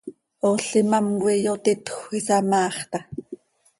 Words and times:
Ool 0.47 0.63
imám 0.81 1.07
coi 1.21 1.37
iyotitjö, 1.43 1.95
isamaax 2.19 2.75
taa. 2.91 3.05